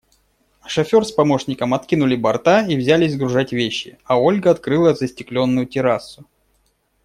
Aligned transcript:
Шофер 0.65 1.05
с 1.05 1.11
помощником 1.11 1.75
откинули 1.75 2.15
борта 2.15 2.65
и 2.65 2.75
взялись 2.75 3.13
сгружать 3.13 3.51
вещи, 3.51 3.99
а 4.03 4.17
Ольга 4.19 4.49
открыла 4.49 4.95
застекленную 4.95 5.67
террасу. 5.67 6.25